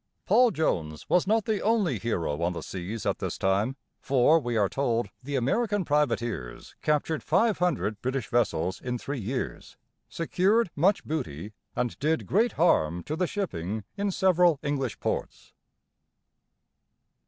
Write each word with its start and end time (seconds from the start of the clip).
Paul 0.25 0.49
Jones 0.49 1.07
was 1.11 1.27
not 1.27 1.45
the 1.45 1.61
only 1.61 1.99
hero 1.99 2.41
on 2.41 2.53
the 2.53 2.63
seas 2.63 3.05
at 3.05 3.19
this 3.19 3.37
time, 3.37 3.75
for 3.99 4.39
we 4.39 4.57
are 4.57 4.67
told 4.67 5.09
the 5.21 5.35
American 5.35 5.85
privateers 5.85 6.73
captured 6.81 7.21
five 7.21 7.59
hundred 7.59 8.01
British 8.01 8.27
vessels 8.27 8.81
in 8.81 8.97
three 8.97 9.19
years, 9.19 9.77
secured 10.09 10.71
much 10.75 11.05
booty, 11.05 11.53
and 11.75 11.99
did 11.99 12.25
great 12.25 12.53
harm 12.53 13.03
to 13.03 13.15
the 13.15 13.27
shipping 13.27 13.83
in 13.95 14.09
several 14.09 14.59
English 14.63 14.99
ports. 14.99 15.53